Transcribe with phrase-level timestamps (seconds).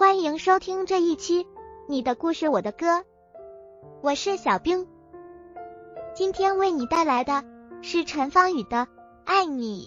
[0.00, 1.44] 欢迎收听这一期
[1.86, 2.86] 《你的故事我的歌》，
[4.00, 4.88] 我是小冰，
[6.14, 7.44] 今天为你带来的
[7.82, 8.76] 是陈芳宇的
[9.26, 9.86] 《爱你》。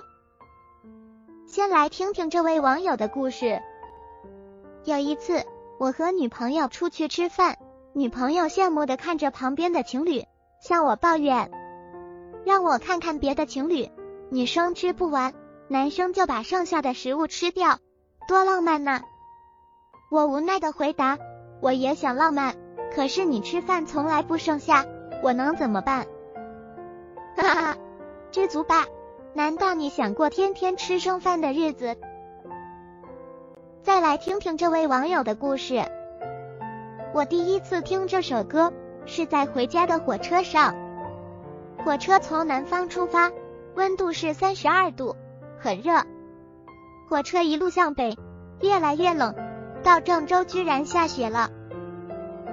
[1.51, 3.59] 先来听听这位网友的故事。
[4.83, 5.43] 有一次，
[5.79, 7.57] 我和女朋友出去吃饭，
[7.93, 10.23] 女朋友羡慕的看着旁边的情侣，
[10.61, 11.49] 向我抱怨
[12.45, 13.89] ：“让我看看别的情侣，
[14.29, 15.33] 女生吃不完，
[15.69, 17.79] 男生就把剩下的食物吃掉，
[18.27, 19.01] 多浪漫呢。”
[20.13, 21.17] 我无奈的回答
[21.59, 22.53] ：“我也想浪漫，
[22.93, 24.85] 可是你吃饭从来不剩下，
[25.23, 26.05] 我能怎么办？”
[27.35, 27.77] 哈哈，
[28.29, 28.85] 知足吧。
[29.33, 31.97] 难道你想过天天吃剩饭的日子？
[33.81, 35.83] 再来听听这位网友的故事。
[37.15, 38.71] 我第一次听这首歌
[39.07, 40.75] 是在回家的火车上，
[41.83, 43.31] 火车从南方出发，
[43.73, 45.15] 温度是三十二度，
[45.57, 46.03] 很热。
[47.09, 48.15] 火车一路向北，
[48.61, 49.33] 越来越冷，
[49.83, 51.49] 到郑州居然下雪了。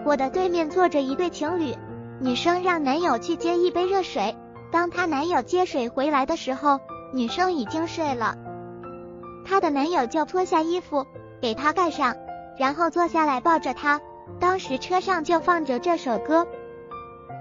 [0.04, 1.74] 我的对面坐着一对情侣，
[2.20, 4.36] 女生让男友去接一杯热水。
[4.72, 6.80] 当她男友接水回来的时候，
[7.12, 8.36] 女生已经睡了。
[9.44, 11.06] 她的男友就脱下衣服
[11.40, 12.16] 给她盖上，
[12.58, 14.00] 然后坐下来抱着她。
[14.38, 16.46] 当时车上就放着这首歌，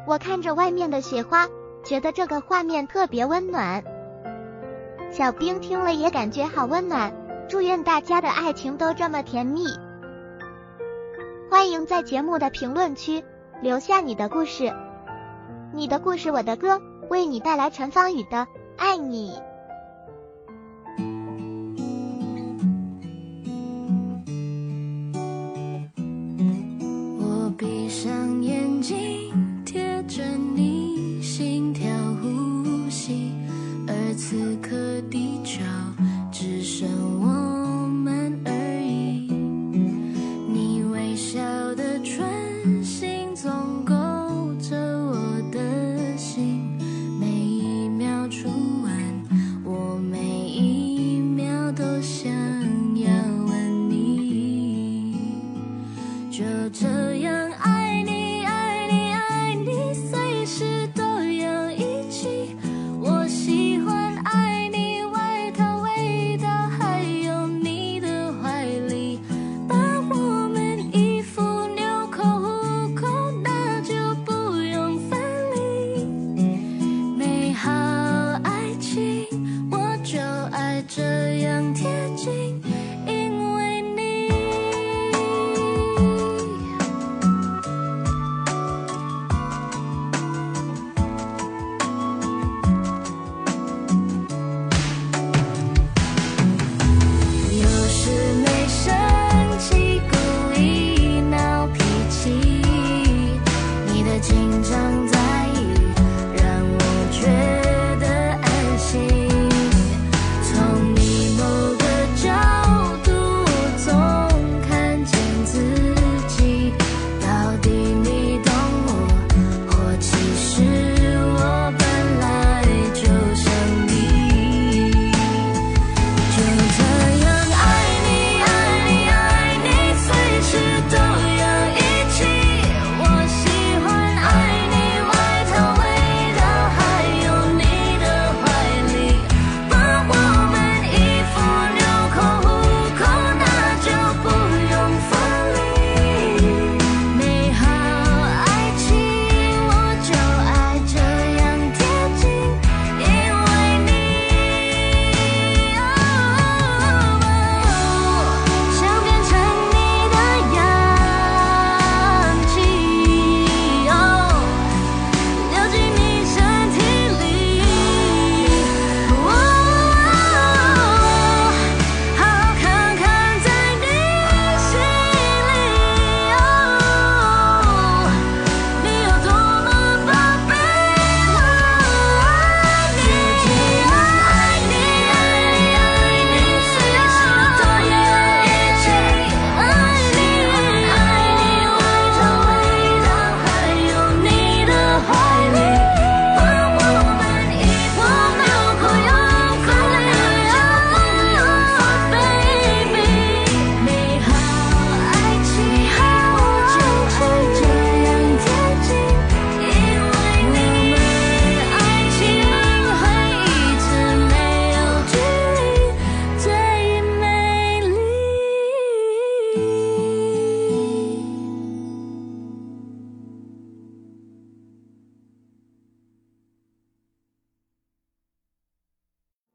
[0.07, 1.47] 我看着外面的雪花，
[1.83, 3.83] 觉得这个画面特别温暖。
[5.11, 7.13] 小冰听了也感觉好温暖，
[7.49, 9.65] 祝愿大家的爱情都这么甜蜜。
[11.49, 13.23] 欢迎在节目的评论区
[13.63, 14.71] 留下你的故事，
[15.73, 16.79] 你的故事我的歌。
[17.09, 18.37] 为你带来陈芳宇的
[18.77, 19.31] 《爱你》。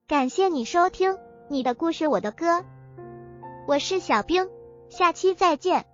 [0.06, 1.16] 感谢你收听
[1.48, 2.62] 你的故事，我的歌，
[3.66, 4.50] 我是小冰，
[4.90, 5.86] 下期再见。